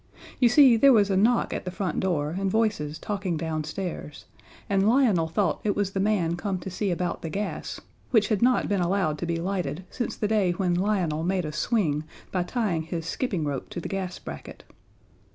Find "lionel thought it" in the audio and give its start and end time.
4.89-5.75